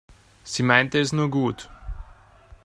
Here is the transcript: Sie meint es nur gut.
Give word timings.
Sie 0.43 0.63
meint 0.63 0.95
es 0.95 1.13
nur 1.13 1.29
gut. 1.29 1.69